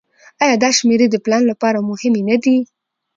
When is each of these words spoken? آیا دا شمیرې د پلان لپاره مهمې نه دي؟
آیا 0.43 0.55
دا 0.63 0.69
شمیرې 0.77 1.07
د 1.11 1.15
پلان 1.25 1.43
لپاره 1.51 1.87
مهمې 1.89 2.21
نه 2.29 2.37
دي؟ 2.43 2.57